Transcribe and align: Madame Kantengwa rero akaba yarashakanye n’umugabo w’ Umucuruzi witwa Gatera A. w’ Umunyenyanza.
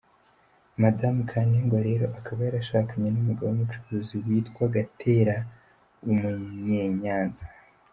Madame 0.81 1.17
Kantengwa 1.29 1.79
rero 1.87 2.05
akaba 2.19 2.39
yarashakanye 2.47 3.07
n’umugabo 3.11 3.47
w’ 3.49 3.55
Umucuruzi 3.57 4.15
witwa 4.25 4.63
Gatera 4.75 5.35
A. 5.43 5.45
w’ 6.05 6.07
Umunyenyanza. 6.13 7.43